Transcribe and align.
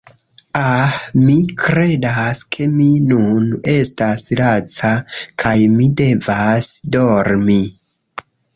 Ah, 0.59 0.93
mi 1.25 1.35
kredas 1.63 2.41
ke 2.55 2.67
mi 2.77 2.87
nun 3.11 3.45
estas 3.75 4.25
laca 4.41 4.93
kaj 5.45 5.55
mi 5.77 5.93
devas 6.03 6.73
dormi 6.97 7.63